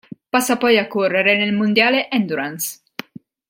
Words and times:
Passa 0.35 0.57
poi 0.57 0.79
a 0.79 0.87
correre 0.87 1.37
nel 1.37 1.53
mondiale 1.53 2.09
Endurance. 2.09 2.79